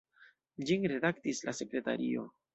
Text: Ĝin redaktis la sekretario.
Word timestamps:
Ĝin 0.69 0.87
redaktis 0.93 1.43
la 1.51 1.55
sekretario. 1.61 2.27